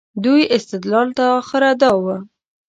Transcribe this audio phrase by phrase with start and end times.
[0.23, 2.05] دوی استدلال تر اخره دا و.